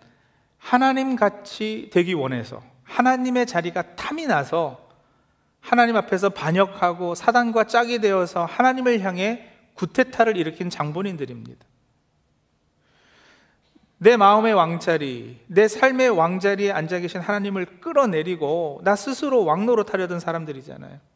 하나님 0.58 1.16
같이 1.16 1.90
되기 1.92 2.14
원해서 2.14 2.62
하나님의 2.84 3.46
자리가 3.46 3.96
탐이 3.96 4.26
나서 4.26 4.88
하나님 5.60 5.96
앞에서 5.96 6.30
반역하고 6.30 7.16
사단과 7.16 7.64
짝이 7.64 7.98
되어서 7.98 8.44
하나님을 8.44 9.00
향해 9.00 9.48
구테타를 9.74 10.36
일으킨 10.36 10.70
장본인들입니다. 10.70 11.66
내 13.98 14.16
마음의 14.16 14.54
왕자리, 14.54 15.40
내 15.46 15.66
삶의 15.66 16.10
왕자리에 16.10 16.70
앉아 16.70 17.00
계신 17.00 17.20
하나님을 17.20 17.80
끌어내리고 17.80 18.82
나 18.84 18.94
스스로 18.94 19.44
왕노로 19.44 19.84
타려던 19.84 20.20
사람들이잖아요. 20.20 21.11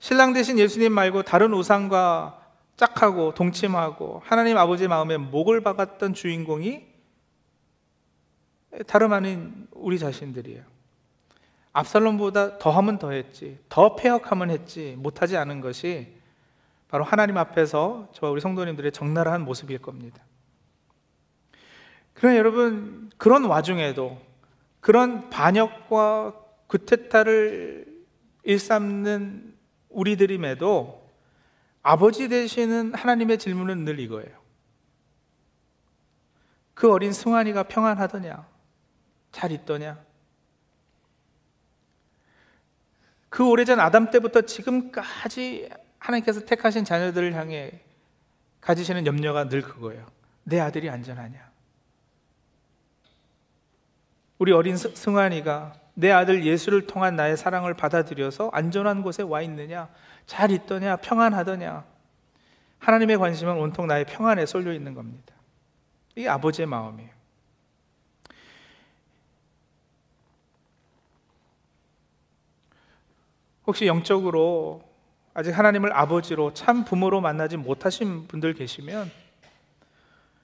신랑 0.00 0.32
대신 0.32 0.58
예수님 0.58 0.92
말고 0.92 1.22
다른 1.22 1.52
우상과 1.52 2.40
짝하고 2.76 3.34
동침하고 3.34 4.22
하나님 4.24 4.56
아버지 4.56 4.88
마음에 4.88 5.18
목을 5.18 5.60
박았던 5.60 6.14
주인공이 6.14 6.86
다름 8.86 9.12
아닌 9.12 9.68
우리 9.72 9.98
자신들이에요. 9.98 10.64
압살롬보다 11.72 12.58
더하면 12.58 12.98
더했지, 12.98 13.58
더 13.68 13.94
폐역하면 13.94 14.50
했지 14.50 14.96
못하지 14.98 15.36
않은 15.36 15.60
것이 15.60 16.16
바로 16.88 17.04
하나님 17.04 17.36
앞에서 17.36 18.08
저와 18.14 18.32
우리 18.32 18.40
성도님들의 18.40 18.92
적나라한 18.92 19.44
모습일 19.44 19.78
겁니다. 19.78 20.22
그러나 22.14 22.38
여러분 22.38 23.10
그런 23.18 23.44
와중에도 23.44 24.18
그런 24.80 25.28
반역과 25.28 26.34
구테타를 26.68 27.86
일삼는 28.44 29.49
우리들임에도 29.90 31.08
아버지 31.82 32.28
되시는 32.28 32.94
하나님의 32.94 33.38
질문은 33.38 33.84
늘 33.84 34.00
이거예요. 34.00 34.38
그 36.74 36.90
어린 36.90 37.12
승환이가 37.12 37.64
평안하더냐? 37.64 38.46
잘 39.32 39.52
있더냐? 39.52 40.02
그 43.28 43.48
오래전 43.48 43.78
아담 43.80 44.10
때부터 44.10 44.42
지금까지 44.42 45.70
하나님께서 45.98 46.44
택하신 46.44 46.84
자녀들을 46.84 47.34
향해 47.34 47.80
가지시는 48.60 49.06
염려가 49.06 49.48
늘 49.48 49.62
그거예요. 49.62 50.06
내 50.44 50.58
아들이 50.58 50.90
안전하냐? 50.90 51.50
우리 54.38 54.52
어린 54.52 54.76
승환이가 54.76 55.79
내 55.94 56.10
아들 56.10 56.44
예수를 56.44 56.86
통한 56.86 57.16
나의 57.16 57.36
사랑을 57.36 57.74
받아들여서 57.74 58.50
안전한 58.52 59.02
곳에 59.02 59.22
와 59.22 59.42
있느냐? 59.42 59.88
잘 60.26 60.50
있더냐? 60.50 60.96
평안하더냐? 60.96 61.84
하나님의 62.78 63.18
관심은 63.18 63.56
온통 63.58 63.86
나의 63.86 64.06
평안에 64.06 64.46
쏠려 64.46 64.72
있는 64.72 64.94
겁니다. 64.94 65.34
이게 66.14 66.28
아버지의 66.28 66.66
마음이에요. 66.66 67.10
혹시 73.66 73.86
영적으로 73.86 74.82
아직 75.32 75.56
하나님을 75.56 75.92
아버지로 75.92 76.54
참 76.54 76.84
부모로 76.84 77.20
만나지 77.20 77.56
못하신 77.56 78.26
분들 78.26 78.54
계시면 78.54 79.10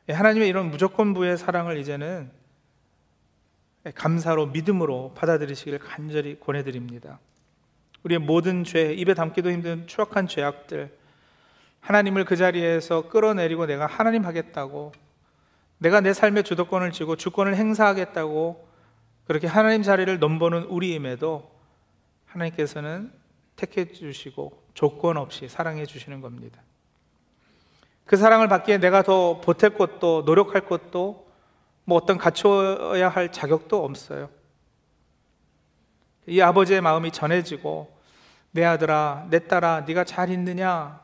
예, 0.08 0.12
하나님의 0.12 0.48
이런 0.48 0.70
무조건부의 0.70 1.36
사랑을 1.36 1.78
이제는 1.78 2.30
감사로 3.94 4.46
믿음으로 4.46 5.12
받아들이시기를 5.14 5.78
간절히 5.78 6.40
권해드립니다. 6.40 7.18
우리의 8.02 8.18
모든 8.20 8.64
죄, 8.64 8.92
입에 8.92 9.14
담기도 9.14 9.50
힘든 9.50 9.86
추악한 9.86 10.26
죄악들, 10.26 10.96
하나님을 11.80 12.24
그 12.24 12.36
자리에서 12.36 13.08
끌어내리고 13.08 13.66
내가 13.66 13.86
하나님 13.86 14.24
하겠다고, 14.24 14.92
내가 15.78 16.00
내 16.00 16.12
삶의 16.12 16.44
주도권을 16.44 16.92
쥐고 16.92 17.16
주권을 17.16 17.56
행사하겠다고 17.56 18.66
그렇게 19.26 19.46
하나님 19.46 19.82
자리를 19.82 20.18
넘보는 20.18 20.64
우리임에도 20.64 21.50
하나님께서는 22.26 23.12
택해 23.56 23.92
주시고 23.92 24.62
조건 24.74 25.16
없이 25.16 25.48
사랑해 25.48 25.84
주시는 25.86 26.20
겁니다. 26.20 26.60
그 28.04 28.16
사랑을 28.16 28.48
받기에 28.48 28.78
내가 28.78 29.02
더 29.02 29.40
보탤 29.40 29.76
것도 29.76 30.22
노력할 30.24 30.66
것도 30.66 31.25
뭐 31.86 31.96
어떤 31.96 32.18
갖춰야 32.18 33.08
할 33.08 33.32
자격도 33.32 33.82
없어요. 33.82 34.28
이 36.26 36.40
아버지의 36.40 36.80
마음이 36.80 37.12
전해지고 37.12 37.96
내 38.50 38.64
아들아, 38.64 39.28
내 39.30 39.46
딸아, 39.46 39.84
네가 39.86 40.04
잘 40.04 40.30
있느냐? 40.30 41.00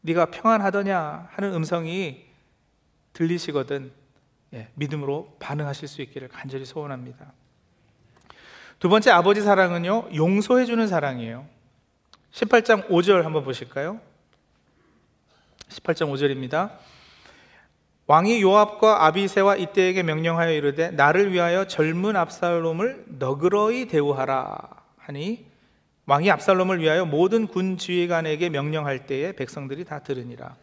네가 0.00 0.26
평안하더냐? 0.30 1.28
하는 1.30 1.54
음성이 1.54 2.24
들리시거든 3.12 3.92
예, 4.54 4.68
믿음으로 4.74 5.36
반응하실 5.38 5.86
수 5.86 6.00
있기를 6.02 6.28
간절히 6.28 6.64
소원합니다. 6.64 7.32
두 8.78 8.88
번째 8.88 9.10
아버지 9.10 9.42
사랑은요, 9.42 10.08
용서해 10.14 10.64
주는 10.64 10.86
사랑이에요. 10.86 11.46
18장 12.32 12.88
5절 12.88 13.22
한번 13.22 13.44
보실까요? 13.44 14.00
18장 15.68 16.10
5절입니다. 16.10 16.70
왕이 18.08 18.40
요압과 18.42 19.04
아비세와 19.06 19.56
이때에게 19.56 20.02
명령하여 20.02 20.52
이르되 20.52 20.90
나를 20.90 21.32
위하여 21.32 21.66
젊은 21.66 22.14
압살롬을 22.14 23.06
너그러이 23.18 23.86
대우하라 23.86 24.56
하니 24.98 25.46
왕이 26.06 26.30
압살롬을 26.30 26.80
위하여 26.80 27.04
모든 27.04 27.48
군 27.48 27.78
지휘관에게 27.78 28.48
명령할 28.50 29.06
때에 29.06 29.32
백성들이 29.32 29.84
다 29.84 30.04
들으니라. 30.04 30.54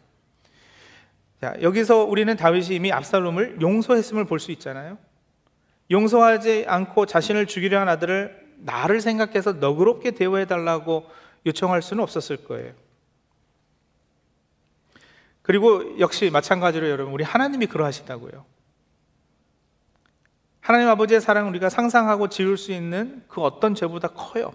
자, 1.38 1.54
여기서 1.60 2.04
우리는 2.04 2.34
다윗이 2.34 2.76
이미 2.76 2.90
압살롬을 2.92 3.60
용서했음을 3.60 4.24
볼 4.24 4.38
수 4.38 4.50
있잖아요. 4.52 4.96
용서하지 5.90 6.64
않고 6.66 7.04
자신을 7.04 7.44
죽이려 7.44 7.78
한 7.78 7.90
아들을 7.90 8.42
나를 8.60 9.02
생각해서 9.02 9.52
너그럽게 9.52 10.12
대우해 10.12 10.46
달라고 10.46 11.04
요청할 11.44 11.82
수는 11.82 12.02
없었을 12.02 12.38
거예요. 12.38 12.72
그리고 15.44 15.98
역시 15.98 16.30
마찬가지로 16.30 16.88
여러분, 16.88 17.12
우리 17.12 17.22
하나님이 17.22 17.66
그러하시다고요. 17.66 18.46
하나님 20.60 20.88
아버지의 20.88 21.20
사랑은 21.20 21.50
우리가 21.50 21.68
상상하고 21.68 22.30
지을 22.30 22.56
수 22.56 22.72
있는 22.72 23.22
그 23.28 23.42
어떤 23.42 23.74
죄보다 23.74 24.08
커요. 24.08 24.54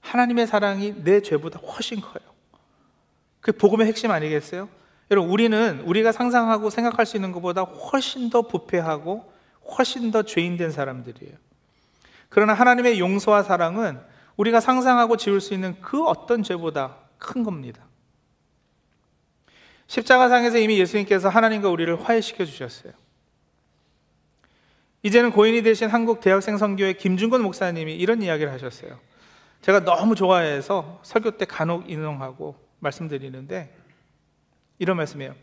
하나님의 0.00 0.46
사랑이 0.46 1.02
내 1.02 1.22
죄보다 1.22 1.58
훨씬 1.58 2.02
커요. 2.02 2.22
그 3.40 3.52
복음의 3.52 3.86
핵심 3.86 4.10
아니겠어요? 4.10 4.68
여러분, 5.10 5.30
우리는 5.30 5.80
우리가 5.86 6.12
상상하고 6.12 6.68
생각할 6.68 7.06
수 7.06 7.16
있는 7.16 7.32
것보다 7.32 7.62
훨씬 7.62 8.28
더 8.28 8.42
부패하고 8.42 9.32
훨씬 9.78 10.10
더 10.10 10.22
죄인된 10.22 10.70
사람들이에요. 10.70 11.34
그러나 12.28 12.52
하나님의 12.52 13.00
용서와 13.00 13.42
사랑은 13.42 13.98
우리가 14.36 14.60
상상하고 14.60 15.16
지을 15.16 15.40
수 15.40 15.54
있는 15.54 15.80
그 15.80 16.04
어떤 16.04 16.42
죄보다 16.42 16.96
큰 17.16 17.42
겁니다. 17.42 17.86
십자가상에서 19.86 20.58
이미 20.58 20.78
예수님께서 20.80 21.28
하나님과 21.28 21.68
우리를 21.68 22.02
화해시켜 22.02 22.44
주셨어요. 22.44 22.92
이제는 25.02 25.30
고인이 25.30 25.62
되신 25.62 25.88
한국 25.88 26.20
대학생 26.20 26.56
선교회 26.56 26.94
김준건 26.94 27.42
목사님이 27.42 27.94
이런 27.94 28.22
이야기를 28.22 28.52
하셨어요. 28.52 28.98
제가 29.62 29.84
너무 29.84 30.14
좋아해서 30.14 31.00
설교 31.02 31.32
때 31.32 31.44
간혹 31.44 31.90
인용하고 31.90 32.56
말씀드리는데 32.80 33.74
이런 34.78 34.96
말씀이에요. 34.96 35.34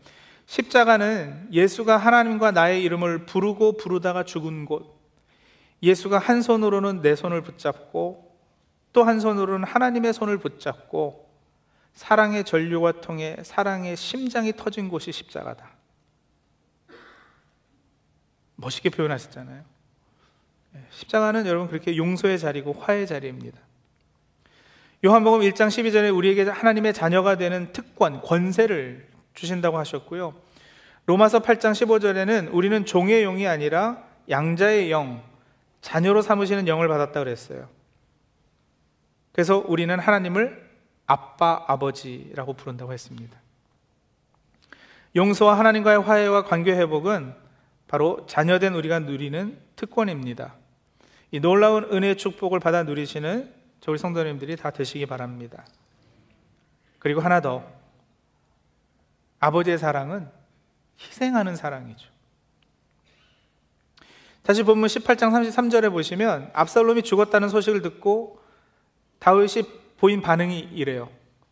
십자가는 0.46 1.48
예수가 1.52 1.96
하나님과 1.96 2.50
나의 2.50 2.82
이름을 2.82 3.24
부르고 3.24 3.78
부르다가 3.78 4.24
죽은 4.24 4.66
곳. 4.66 4.94
예수가 5.82 6.18
한 6.18 6.42
손으로는 6.42 7.00
내 7.00 7.16
손을 7.16 7.42
붙잡고 7.42 8.32
또 8.92 9.04
한 9.04 9.18
손으로는 9.20 9.66
하나님의 9.66 10.12
손을 10.12 10.38
붙잡고 10.38 11.23
사랑의 11.94 12.44
전류가 12.44 13.00
통해 13.00 13.36
사랑의 13.42 13.96
심장이 13.96 14.52
터진 14.52 14.88
곳이 14.88 15.12
십자가다. 15.12 15.70
멋있게 18.56 18.90
표현하셨잖아요. 18.90 19.64
예, 20.76 20.80
십자가는 20.90 21.46
여러분 21.46 21.68
그렇게 21.68 21.96
용서의 21.96 22.38
자리고 22.38 22.72
화해의 22.72 23.06
자리입니다. 23.06 23.58
요한복음 25.04 25.40
1장 25.40 25.68
12절에 25.68 26.14
우리에게 26.14 26.44
하나님의 26.44 26.94
자녀가 26.94 27.36
되는 27.36 27.72
특권, 27.72 28.20
권세를 28.22 29.08
주신다고 29.34 29.78
하셨고요. 29.78 30.34
로마서 31.06 31.40
8장 31.40 31.72
15절에는 31.72 32.48
우리는 32.52 32.86
종의 32.86 33.22
영이 33.22 33.46
아니라 33.46 34.02
양자의 34.30 34.90
영, 34.90 35.22
자녀로 35.82 36.22
삼으시는 36.22 36.66
영을 36.66 36.88
받았다 36.88 37.20
그랬어요. 37.20 37.68
그래서 39.32 39.62
우리는 39.66 39.98
하나님을 39.98 40.63
아빠, 41.06 41.64
아버지라고 41.66 42.54
부른다고 42.54 42.92
했습니다. 42.92 43.38
용서와 45.16 45.58
하나님과의 45.58 46.00
화해와 46.00 46.44
관계 46.44 46.72
회복은 46.72 47.34
바로 47.86 48.26
자녀된 48.26 48.74
우리가 48.74 49.00
누리는 49.00 49.58
특권입니다. 49.76 50.54
이 51.30 51.40
놀라운 51.40 51.84
은혜의 51.84 52.16
축복을 52.16 52.60
받아 52.60 52.82
누리시는 52.82 53.52
저희 53.80 53.98
성도님들이 53.98 54.56
다 54.56 54.70
되시기 54.70 55.06
바랍니다. 55.06 55.66
그리고 56.98 57.20
하나 57.20 57.40
더. 57.40 57.64
아버지의 59.40 59.78
사랑은 59.78 60.28
희생하는 60.98 61.54
사랑이죠. 61.54 62.08
다시 64.42 64.62
본문 64.62 64.88
18장 64.88 65.30
33절에 65.30 65.90
보시면 65.90 66.50
압살롬이 66.54 67.02
죽었다는 67.02 67.48
소식을 67.48 67.82
듣고 67.82 68.40
다윗이 69.18 69.64
보인 69.98 70.20
반응이 70.20 70.58
이래요. 70.72 71.08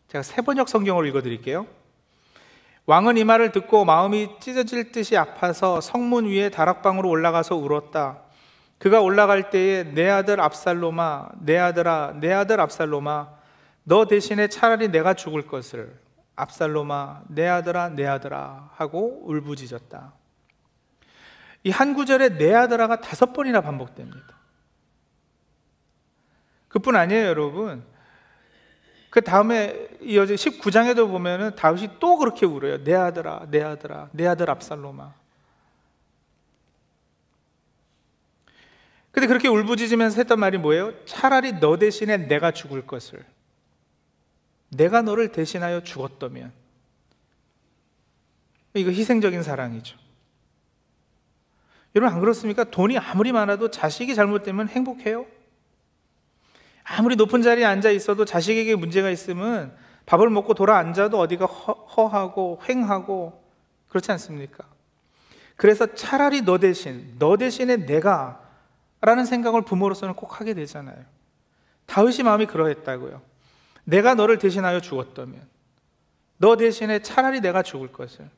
제가 0.07 0.23
세 0.23 0.41
번역 0.41 0.69
성경을 0.69 1.07
읽어 1.07 1.21
드릴게요. 1.21 1.65
왕은 2.85 3.17
이 3.17 3.23
말을 3.23 3.51
듣고 3.51 3.85
마음이 3.85 4.39
찢어질 4.41 4.91
듯이 4.91 5.15
아파서 5.17 5.79
성문 5.79 6.25
위에 6.25 6.49
다락방으로 6.49 7.09
올라가서 7.09 7.55
울었다. 7.55 8.19
그가 8.77 8.99
올라갈 8.99 9.49
때에 9.49 9.83
내 9.83 10.09
아들 10.09 10.41
압살롬아, 10.41 11.29
내 11.39 11.57
아들아, 11.57 12.15
내 12.19 12.33
아들 12.33 12.59
압살롬아, 12.59 13.29
너 13.85 14.05
대신에 14.05 14.49
차라리 14.49 14.89
내가 14.89 15.13
죽을 15.13 15.47
것을 15.47 15.97
압살롬아, 16.35 17.23
내 17.29 17.47
아들아, 17.47 17.89
내 17.89 18.05
아들아 18.05 18.71
하고 18.75 19.21
울부짖었다. 19.25 20.13
이 21.63 21.71
한 21.71 21.93
구절에 21.93 22.37
내 22.37 22.53
아들아가 22.53 22.99
다섯 22.99 23.31
번이나 23.31 23.61
반복됩니다. 23.61 24.35
그뿐 26.67 26.95
아니에요, 26.95 27.25
여러분. 27.25 27.85
그 29.13 29.21
다음에 29.21 29.89
이어진 30.01 30.35
19장에도 30.35 31.07
보면은 31.07 31.55
다윗이 31.55 31.99
또 31.99 32.17
그렇게 32.17 32.47
울어요. 32.47 32.83
내 32.83 32.95
아들아, 32.95 33.45
내 33.51 33.61
아들아, 33.61 34.09
내 34.11 34.25
아들 34.25 34.49
압살롬아. 34.49 35.13
근데 39.11 39.27
그렇게 39.27 39.47
울부짖으면서 39.47 40.17
했던 40.17 40.39
말이 40.39 40.57
뭐예요? 40.57 41.05
차라리 41.05 41.59
너 41.59 41.77
대신에 41.77 42.17
내가 42.25 42.49
죽을 42.49 42.87
것을. 42.87 43.23
내가 44.69 45.03
너를 45.03 45.31
대신하여 45.31 45.83
죽었다면. 45.83 46.51
이거 48.73 48.89
희생적인 48.89 49.43
사랑이죠. 49.43 49.95
여러분 51.93 52.15
안 52.15 52.19
그렇습니까? 52.19 52.63
돈이 52.63 52.97
아무리 52.97 53.31
많아도 53.31 53.69
자식이 53.69 54.15
잘못되면 54.15 54.69
행복해요? 54.69 55.27
아무리 56.83 57.15
높은 57.15 57.41
자리에 57.41 57.65
앉아 57.65 57.89
있어도 57.91 58.25
자식에게 58.25 58.75
문제가 58.75 59.09
있으면 59.09 59.75
밥을 60.05 60.29
먹고 60.29 60.53
돌아 60.53 60.77
앉아도 60.77 61.17
어디가 61.19 61.45
허, 61.45 62.07
하고 62.07 62.59
횡하고 62.67 63.41
그렇지 63.87 64.11
않습니까? 64.11 64.65
그래서 65.55 65.93
차라리 65.93 66.41
너 66.41 66.57
대신, 66.57 67.15
너 67.19 67.37
대신에 67.37 67.77
내가 67.77 68.41
라는 69.01 69.25
생각을 69.25 69.63
부모로서는 69.63 70.15
꼭 70.15 70.39
하게 70.39 70.53
되잖아요. 70.53 70.97
다윗이 71.85 72.23
마음이 72.23 72.45
그러했다고요. 72.47 73.21
내가 73.83 74.15
너를 74.15 74.37
대신하여 74.37 74.79
죽었다면, 74.79 75.41
너 76.37 76.55
대신에 76.55 76.99
차라리 76.99 77.41
내가 77.41 77.63
죽을 77.63 77.91
것을. 77.91 78.29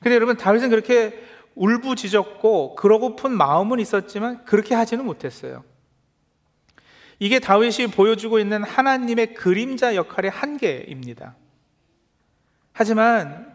근데 0.00 0.14
여러분, 0.14 0.36
다윗은 0.36 0.68
그렇게 0.68 1.18
울부짖었고, 1.54 2.74
그러고픈 2.74 3.32
마음은 3.32 3.80
있었지만, 3.80 4.44
그렇게 4.44 4.74
하지는 4.74 5.04
못했어요. 5.04 5.64
이게 7.18 7.38
다윗이 7.38 7.88
보여주고 7.94 8.38
있는 8.38 8.62
하나님의 8.64 9.34
그림자 9.34 9.94
역할의 9.94 10.30
한계입니다. 10.30 11.36
하지만 12.72 13.54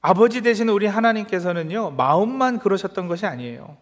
아버지 0.00 0.42
되신 0.42 0.68
우리 0.68 0.86
하나님께서는요, 0.86 1.92
마음만 1.92 2.58
그러셨던 2.58 3.08
것이 3.08 3.24
아니에요. 3.24 3.78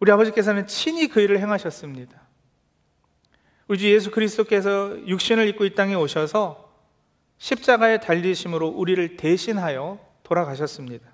우리 0.00 0.10
아버지께서는 0.10 0.66
친히 0.66 1.08
그 1.08 1.20
일을 1.20 1.38
행하셨습니다. 1.40 2.20
우리 3.68 3.78
주 3.78 3.92
예수 3.92 4.10
그리스도께서 4.10 5.06
육신을 5.06 5.46
입고 5.48 5.64
이 5.66 5.74
땅에 5.74 5.94
오셔서 5.94 6.72
십자가에 7.36 8.00
달리심으로 8.00 8.68
우리를 8.68 9.16
대신하여 9.16 9.98
돌아가셨습니다. 10.22 11.06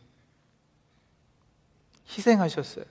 희생하셨어요. 2.09 2.85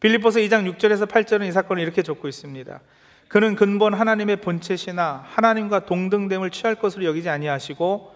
빌립보서 0.00 0.40
2장 0.40 0.70
6절에서 0.76 1.08
8절은 1.08 1.48
이 1.48 1.52
사건을 1.52 1.82
이렇게 1.82 2.02
적고 2.02 2.28
있습니다. 2.28 2.80
그는 3.28 3.56
근본 3.56 3.94
하나님의 3.94 4.36
본체시나 4.36 5.24
하나님과 5.26 5.86
동등됨을 5.86 6.50
취할 6.50 6.76
것으로 6.76 7.04
여기지 7.04 7.28
아니하시고 7.28 8.14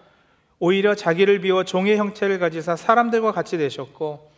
오히려 0.59 0.95
자기를 0.95 1.41
비워 1.41 1.63
종의 1.63 1.97
형체를 1.97 2.39
가지사 2.39 2.75
사람들과 2.75 3.31
같이 3.31 3.57
되셨고 3.57 4.31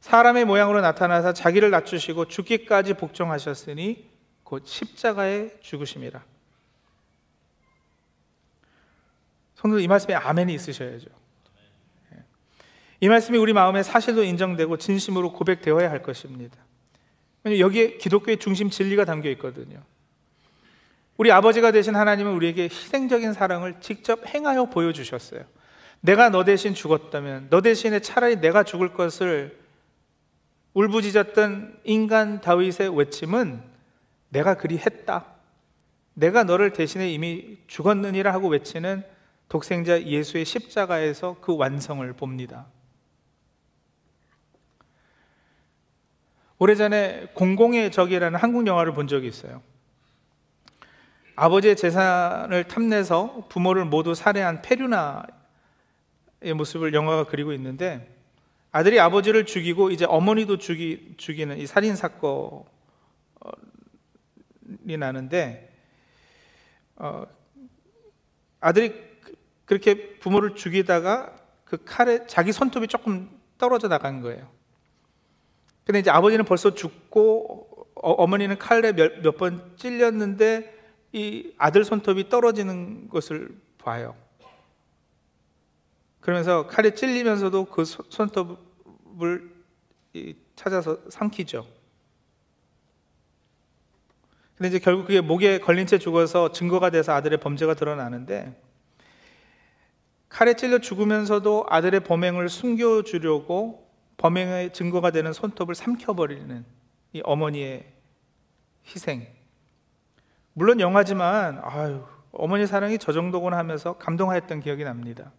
사람의 0.00 0.44
모양으로 0.44 0.80
나타나사 0.80 1.32
자기를 1.32 1.70
낮추시고 1.70 2.26
죽기까지 2.26 2.94
복종하셨으니 2.94 4.08
곧 4.42 4.66
십자가에 4.66 5.50
죽으심이라. 5.60 6.24
성도들 9.54 9.84
이 9.84 9.88
말씀에 9.88 10.14
아멘이 10.14 10.52
있으셔야죠. 10.54 11.06
이 13.02 13.08
말씀이 13.08 13.38
우리 13.38 13.52
마음에 13.52 13.82
사실로 13.82 14.22
인정되고 14.22 14.76
진심으로 14.76 15.32
고백되어야 15.32 15.90
할 15.90 16.02
것입니다. 16.02 16.56
여기에 17.46 17.96
기독교의 17.96 18.38
중심 18.38 18.70
진리가 18.70 19.04
담겨 19.04 19.30
있거든요. 19.30 19.82
우리 21.16 21.30
아버지가 21.32 21.72
되신 21.72 21.96
하나님은 21.96 22.32
우리에게 22.32 22.64
희생적인 22.64 23.32
사랑을 23.32 23.80
직접 23.80 24.26
행하여 24.26 24.66
보여주셨어요. 24.66 25.44
내가 26.00 26.30
너 26.30 26.44
대신 26.44 26.74
죽었다면, 26.74 27.48
너 27.50 27.60
대신에 27.60 28.00
차라리 28.00 28.36
내가 28.40 28.62
죽을 28.62 28.94
것을 28.94 29.58
울부짖었던 30.72 31.80
인간 31.84 32.40
다윗의 32.40 32.96
외침은 32.96 33.62
내가 34.30 34.54
그리 34.54 34.78
했다. 34.78 35.26
내가 36.14 36.44
너를 36.44 36.72
대신에 36.72 37.10
이미 37.10 37.58
죽었느니라 37.66 38.32
하고 38.32 38.48
외치는 38.48 39.02
독생자 39.48 40.02
예수의 40.02 40.44
십자가에서 40.44 41.36
그 41.40 41.56
완성을 41.56 42.10
봅니다. 42.14 42.66
오래전에 46.60 47.28
공공의 47.32 47.90
적이라는 47.90 48.38
한국 48.38 48.66
영화를 48.66 48.92
본 48.92 49.08
적이 49.08 49.28
있어요. 49.28 49.62
아버지의 51.34 51.74
재산을 51.74 52.64
탐내서 52.64 53.46
부모를 53.48 53.86
모두 53.86 54.14
살해한 54.14 54.60
페류나의 54.60 55.24
모습을 56.54 56.92
영화가 56.92 57.24
그리고 57.24 57.54
있는데 57.54 58.14
아들이 58.72 59.00
아버지를 59.00 59.46
죽이고 59.46 59.90
이제 59.90 60.04
어머니도 60.04 60.58
죽이, 60.58 61.14
죽이는 61.16 61.56
이 61.56 61.66
살인 61.66 61.96
사건이 61.96 62.66
나는데 64.98 65.72
어, 66.96 67.24
아들이 68.60 68.92
그, 69.22 69.34
그렇게 69.64 70.18
부모를 70.18 70.56
죽이다가 70.56 71.34
그 71.64 71.82
칼에 71.86 72.26
자기 72.26 72.52
손톱이 72.52 72.86
조금 72.86 73.30
떨어져 73.56 73.88
나간 73.88 74.20
거예요. 74.20 74.59
근데 75.90 75.98
이제 75.98 76.10
아버지는 76.12 76.44
벌써 76.44 76.72
죽고 76.72 77.88
어, 77.96 78.26
머니는 78.28 78.58
칼에 78.58 78.92
몇 78.92 79.36
번 79.36 79.72
찔렸는데 79.76 80.78
이 81.12 81.52
아들 81.58 81.82
손톱이 81.84 82.28
떨어지는 82.28 83.08
것을 83.08 83.58
봐요. 83.76 84.14
그러면서 86.20 86.68
칼에 86.68 86.94
찔리면서도 86.94 87.64
그 87.64 87.84
손톱을 87.84 89.50
찾아서 90.54 90.98
삼키죠. 91.08 91.66
근데 94.56 94.68
이제 94.68 94.78
결국 94.78 95.08
그게 95.08 95.20
목에 95.20 95.58
걸린 95.58 95.88
채 95.88 95.98
죽어서 95.98 96.52
증거가 96.52 96.90
돼서 96.90 97.14
아들의 97.14 97.40
범죄가 97.40 97.74
드러나는데 97.74 98.54
칼에 100.28 100.54
찔려 100.54 100.78
죽으면서도 100.78 101.66
아들의 101.68 102.04
범행을 102.04 102.48
숨겨주려고 102.48 103.89
범행의 104.20 104.74
증거가 104.74 105.10
되는 105.10 105.32
손톱을 105.32 105.74
삼켜버리는 105.74 106.64
이 107.14 107.22
어머니의 107.24 107.86
희생. 108.86 109.26
물론 110.52 110.78
영화지만 110.78 111.58
아유, 111.64 112.04
어머니 112.30 112.66
사랑이 112.66 112.98
저 112.98 113.12
정도구나 113.12 113.56
하면서 113.56 113.94
감동하였던 113.94 114.60
기억이 114.60 114.84
납니다. 114.84 115.32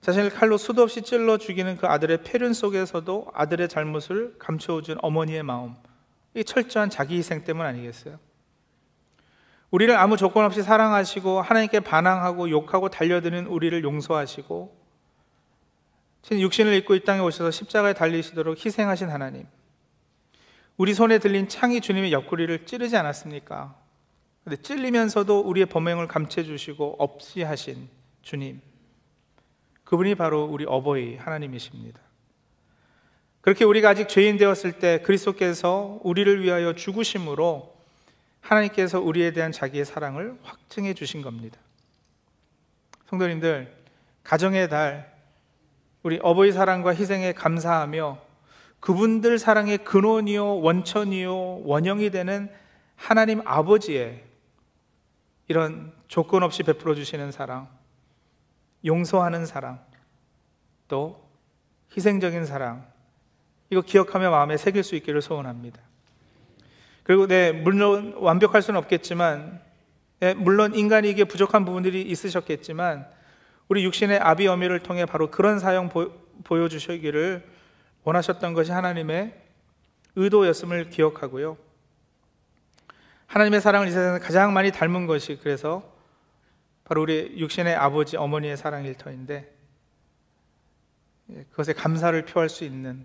자신을 0.00 0.30
칼로 0.30 0.56
수도 0.56 0.82
없이 0.82 1.02
찔러 1.02 1.38
죽이는 1.38 1.76
그 1.76 1.86
아들의 1.86 2.24
폐륜 2.24 2.52
속에서도 2.52 3.28
아들의 3.32 3.68
잘못을 3.68 4.34
감춰준 4.40 4.98
어머니의 5.00 5.44
마음, 5.44 5.76
이 6.34 6.42
철저한 6.42 6.90
자기 6.90 7.16
희생 7.16 7.44
때문 7.44 7.64
아니겠어요? 7.64 8.18
우리를 9.70 9.96
아무 9.96 10.16
조건 10.16 10.44
없이 10.44 10.62
사랑하시고 10.62 11.42
하나님께 11.42 11.80
반항하고 11.80 12.50
욕하고 12.50 12.88
달려드는 12.88 13.46
우리를 13.46 13.84
용서하시고 13.84 14.75
육신을 16.32 16.74
입고 16.74 16.94
이 16.94 17.04
땅에 17.04 17.20
오셔서 17.20 17.50
십자가에 17.50 17.94
달리시도록 17.94 18.64
희생하신 18.64 19.08
하나님. 19.08 19.46
우리 20.76 20.92
손에 20.92 21.18
들린 21.18 21.48
창이 21.48 21.80
주님의 21.80 22.12
옆구리를 22.12 22.66
찌르지 22.66 22.96
않았습니까? 22.96 23.76
근데 24.44 24.56
찔리면서도 24.60 25.40
우리의 25.40 25.66
범행을 25.66 26.06
감춰 26.08 26.42
주시고 26.42 26.96
없이 26.98 27.42
하신 27.42 27.88
주님. 28.22 28.60
그분이 29.84 30.16
바로 30.16 30.44
우리 30.44 30.64
어버이 30.66 31.16
하나님이십니다. 31.16 32.00
그렇게 33.40 33.64
우리가 33.64 33.90
아직 33.90 34.08
죄인 34.08 34.36
되었을 34.36 34.80
때 34.80 35.00
그리스도께서 35.02 36.00
우리를 36.02 36.42
위하여 36.42 36.74
죽으심으로 36.74 37.76
하나님께서 38.40 39.00
우리에 39.00 39.32
대한 39.32 39.52
자기의 39.52 39.84
사랑을 39.84 40.36
확증해 40.42 40.94
주신 40.94 41.22
겁니다. 41.22 41.58
성도님들, 43.08 43.72
가정의 44.24 44.68
달, 44.68 45.15
우리 46.06 46.20
어버이 46.22 46.52
사랑과 46.52 46.94
희생에 46.94 47.32
감사하며 47.32 48.18
그분들 48.78 49.40
사랑의 49.40 49.78
근원이요, 49.78 50.60
원천이요, 50.60 51.62
원형이 51.64 52.10
되는 52.10 52.48
하나님 52.94 53.42
아버지의 53.44 54.22
이런 55.48 55.92
조건 56.06 56.44
없이 56.44 56.62
베풀어 56.62 56.94
주시는 56.94 57.32
사랑, 57.32 57.66
용서하는 58.84 59.46
사랑, 59.46 59.80
또 60.86 61.28
희생적인 61.96 62.46
사랑, 62.46 62.86
이거 63.70 63.80
기억하며 63.80 64.30
마음에 64.30 64.56
새길 64.56 64.84
수 64.84 64.94
있기를 64.94 65.20
소원합니다. 65.20 65.80
그리고 67.02 67.26
네, 67.26 67.50
물론 67.50 68.14
완벽할 68.18 68.62
수는 68.62 68.78
없겠지만, 68.78 69.60
네, 70.20 70.34
물론 70.34 70.72
인간이기에 70.72 71.24
부족한 71.24 71.64
부분들이 71.64 72.02
있으셨겠지만, 72.02 73.15
우리 73.68 73.84
육신의 73.84 74.18
아비 74.18 74.46
어미를 74.46 74.80
통해 74.80 75.06
바로 75.06 75.30
그런 75.30 75.58
사용 75.58 75.88
보, 75.88 76.10
보여 76.44 76.68
주시기를 76.68 77.44
원하셨던 78.04 78.54
것이 78.54 78.70
하나님의 78.70 79.34
의도였음을 80.14 80.90
기억하고요. 80.90 81.56
하나님의 83.26 83.60
사랑을 83.60 83.88
이 83.88 83.90
세상에 83.90 84.18
가장 84.18 84.52
많이 84.52 84.70
닮은 84.70 85.06
것이 85.06 85.38
그래서 85.42 85.92
바로 86.84 87.02
우리 87.02 87.34
육신의 87.36 87.74
아버지, 87.74 88.16
어머니의 88.16 88.56
사랑일 88.56 88.94
터인데 88.94 89.52
예, 91.30 91.44
그것에 91.50 91.72
감사를 91.72 92.24
표할 92.24 92.48
수 92.48 92.64
있는 92.64 93.04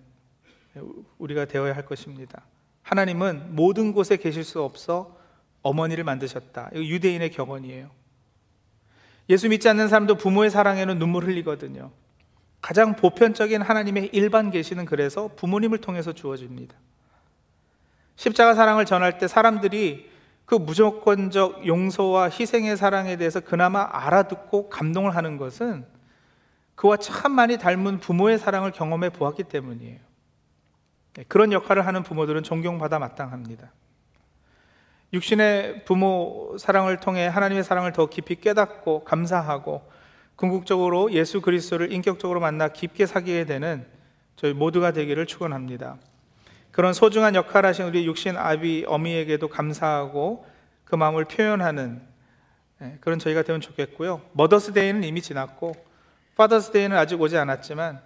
우리가 1.17 1.45
되어야 1.45 1.76
할 1.76 1.86
것입니다. 1.86 2.43
하나님은 2.84 3.56
모든 3.56 3.93
곳에 3.93 4.17
계실 4.17 4.43
수 4.43 4.62
없어 4.62 5.17
어머니를 5.63 6.04
만드셨다. 6.04 6.69
이거 6.74 6.84
유대인의 6.84 7.32
격언이에요. 7.32 7.89
예수 9.32 9.48
믿지 9.48 9.70
않는 9.70 9.88
사람도 9.88 10.15
부모의 10.15 10.50
사랑에는 10.50 11.00
눈물 11.00 11.26
흘리거든요. 11.26 11.91
가장 12.62 12.96
보편적인 12.96 13.62
하나님의 13.62 14.10
일반 14.12 14.52
계시는 14.52 14.86
그래서 14.86 15.30
부모님을 15.38 15.80
통해서 15.80 16.12
주어집니다. 16.12 16.76
십자가 18.17 18.54
사랑을 18.54 18.86
전할 18.86 19.17
때 19.17 19.30
사람들이 19.30 20.12
그 20.46 20.56
무조건적 20.56 21.65
용서와 21.65 22.30
희생의 22.30 22.76
사랑에 22.76 23.15
대해서 23.15 23.39
그나마 23.39 23.88
알아듣고 23.89 24.67
감동을 24.67 25.15
하는 25.15 25.38
것은 25.38 25.86
그와 26.76 26.98
참 26.98 27.32
많이 27.32 27.58
닮은 27.58 28.00
부모의 28.00 28.38
사랑을 28.38 28.72
경험해 28.72 29.12
보았기 29.12 29.44
때문이에요. 29.44 30.00
네, 31.13 31.24
그런 31.30 31.54
역할을 31.54 31.88
하는 31.88 32.04
부모들은 32.04 32.44
존경받아 32.44 33.00
마땅합니다. 33.00 33.72
육신의 35.13 35.84
부모 35.86 36.56
사랑을 36.58 36.97
통해 36.97 37.28
하나님의 37.28 37.63
사랑을 37.63 37.91
더 37.91 38.08
깊이 38.08 38.36
깨닫고 38.36 39.04
감사하고 39.04 39.82
궁극적으로 40.36 41.12
예수 41.12 41.41
그리스도를 41.41 41.91
인격적으로 41.91 42.39
만나 42.39 42.69
깊게 42.69 43.06
사귀게 43.06 43.45
되는 43.45 43.86
저희 44.36 44.54
모두가 44.54 44.91
되기를 44.91 45.26
축원합니다. 45.26 45.97
그런 46.71 46.93
소중한 46.93 47.36
역할 47.36 47.65
하신 47.65 47.86
우리 47.86 48.06
육신 48.06 48.38
아비 48.38 48.86
어미에게도 48.88 49.50
감사하고 49.50 50.45
그 50.86 50.95
마음을 50.95 51.26
표현하는 51.26 52.02
예, 52.82 52.97
그런 53.02 53.19
저희가 53.19 53.43
되면 53.43 53.62
좋겠고요. 53.62 54.21
머더스 54.32 54.74
데이는 54.74 55.04
이미 55.04 55.21
지났고 55.21 55.74
파더스 56.36 56.71
데이는 56.71 56.97
아직 56.97 57.21
오지 57.21 57.38
않았지만 57.38 58.02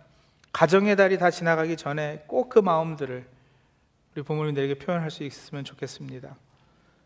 가정의 0.52 0.96
달이 0.96 1.18
다 1.20 1.30
지나가기 1.30 1.78
전에 1.78 2.24
꼭 2.28 2.50
그 2.50 2.60
마음들을 2.60 3.26
우리 4.16 4.24
부모님들에게 4.24 4.76
표현할 4.76 5.12
수 5.12 5.24
있으면 5.24 5.64
좋겠습니다. 5.64 6.36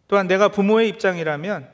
또한 0.09 0.27
내가 0.27 0.49
부모의 0.49 0.89
입장이라면 0.89 1.69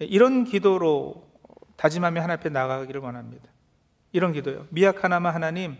이런 0.00 0.44
기도로 0.44 1.30
다짐하며 1.76 2.20
하나님 2.20 2.40
앞에 2.40 2.48
나가기를 2.50 3.00
원합니다. 3.00 3.48
이런 4.12 4.32
기도요. 4.32 4.66
미약하나마 4.70 5.30
하나님, 5.30 5.78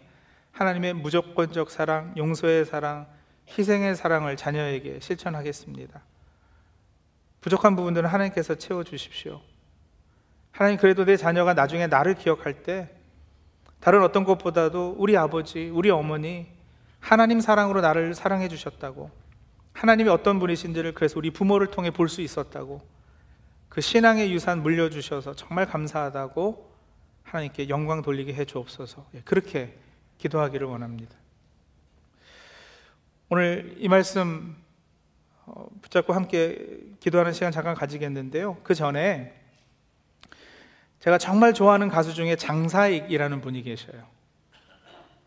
하나님의 0.53 0.95
무조건적 0.95 1.69
사랑, 1.69 2.15
용서의 2.17 2.65
사랑, 2.65 3.09
희생의 3.49 3.97
사랑을 3.97 4.37
자녀에게 4.37 5.01
실천하겠습니다. 5.01 6.01
부족한 7.41 7.75
부분들은 7.75 8.09
하나님께서 8.09 8.55
채워 8.55 8.85
주십시오. 8.85 9.41
하나님 10.53 10.79
그래도 10.79 11.05
내 11.05 11.17
자녀가 11.17 11.55
나중에 11.55 11.89
나를 11.89 12.15
기억할 12.15 12.63
때 12.63 12.89
다른 13.81 14.05
어떤 14.05 14.23
것보다도 14.23 14.95
우리 14.97 15.17
아버지, 15.17 15.69
우리 15.71 15.91
어머니 15.91 16.47
하나님 17.01 17.41
사랑으로 17.41 17.81
나를 17.81 18.15
사랑해 18.15 18.47
주셨다고 18.47 19.11
하나님이 19.73 20.09
어떤 20.11 20.39
분이신지를 20.39 20.95
그래서 20.95 21.19
우리 21.19 21.31
부모를 21.31 21.69
통해 21.69 21.91
볼 21.91 22.09
수 22.09 22.21
있었다고 22.21 22.83
그 23.69 23.81
신앙의 23.81 24.33
유산 24.33 24.63
물려주셔서 24.63 25.35
정말 25.37 25.67
감사하다고 25.67 26.71
하나님께 27.23 27.69
영광 27.69 28.03
돌리게 28.03 28.35
해 28.35 28.45
주옵소서 28.45 29.07
예, 29.15 29.21
그렇게 29.21 29.79
기도하기를 30.19 30.67
원합니다. 30.67 31.17
오늘 33.29 33.77
이 33.79 33.89
말씀 33.89 34.57
어, 35.47 35.69
붙잡고 35.83 36.13
함께 36.13 36.81
기도하는 36.99 37.33
시간 37.33 37.53
잠깐 37.53 37.75
가지겠는데요. 37.75 38.59
그 38.65 38.75
전에 38.75 39.41
제가 40.99 41.17
정말 41.17 41.55
좋아하는 41.55 41.89
가수 41.89 42.13
중에 42.13 42.37
장사익이라는 42.37 43.41
분이 43.41 43.63
계셔요. 43.63 44.05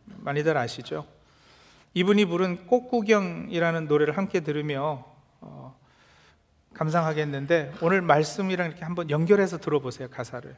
많이들 0.06 0.58
아시죠? 0.58 1.08
이분이 1.94 2.26
부른 2.26 2.66
꽃구경이라는 2.68 3.88
노래를 3.88 4.18
함께 4.18 4.40
들으며 4.40 5.06
어, 5.42 5.78
감상하겠는데 6.74 7.74
오늘 7.82 8.02
말씀이랑 8.02 8.68
이렇게 8.68 8.84
한번 8.84 9.10
연결해서 9.10 9.60
들어보세요 9.60 10.10
가사를. 10.10 10.56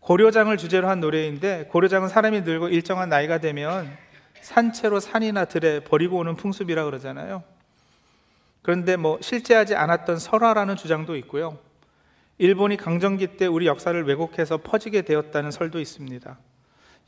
고려장을 0.00 0.56
주제로 0.56 0.88
한 0.88 1.00
노래인데 1.00 1.66
고려장은 1.70 2.08
사람이 2.08 2.40
늙고 2.40 2.68
일정한 2.68 3.08
나이가 3.08 3.38
되면 3.38 3.88
산채로 4.40 4.98
산이나 4.98 5.44
들에 5.44 5.80
버리고 5.80 6.18
오는 6.18 6.34
풍습이라 6.34 6.84
그러잖아요. 6.84 7.42
그런데 8.62 8.96
뭐 8.96 9.18
실제하지 9.20 9.74
않았던 9.74 10.18
설화라는 10.18 10.76
주장도 10.76 11.16
있고요. 11.16 11.58
일본이 12.38 12.76
강점기 12.76 13.36
때 13.36 13.46
우리 13.46 13.66
역사를 13.66 14.02
왜곡해서 14.02 14.58
퍼지게 14.58 15.02
되었다는 15.02 15.50
설도 15.50 15.78
있습니다. 15.78 16.38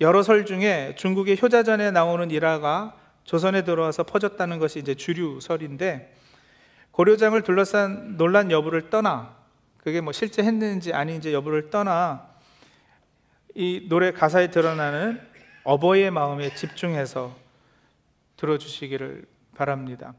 여러 0.00 0.22
설 0.22 0.44
중에 0.44 0.94
중국의 0.96 1.38
효자전에 1.40 1.90
나오는 1.90 2.30
일화가 2.30 3.01
조선에 3.24 3.62
들어와서 3.64 4.02
퍼졌다는 4.04 4.58
것이 4.58 4.78
이제 4.78 4.94
주류 4.94 5.40
설인데 5.40 6.14
고려장을 6.90 7.40
둘러싼 7.42 8.16
논란 8.16 8.50
여부를 8.50 8.90
떠나 8.90 9.36
그게 9.78 10.00
뭐 10.00 10.12
실제 10.12 10.42
했는지 10.42 10.92
아닌지 10.92 11.32
여부를 11.32 11.70
떠나 11.70 12.28
이 13.54 13.86
노래 13.88 14.12
가사에 14.12 14.50
드러나는 14.50 15.20
어버이의 15.64 16.10
마음에 16.10 16.54
집중해서 16.54 17.36
들어주시기를 18.36 19.24
바랍니다. 19.54 20.14